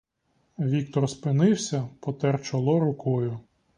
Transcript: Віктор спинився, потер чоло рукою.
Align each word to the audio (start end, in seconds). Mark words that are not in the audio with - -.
Віктор 0.59 1.09
спинився, 1.09 1.89
потер 1.99 2.41
чоло 2.43 2.79
рукою. 2.79 3.39